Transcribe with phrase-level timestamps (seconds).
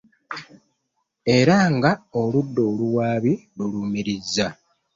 [1.37, 4.47] Era nga oludda oluwaabi lulumiriza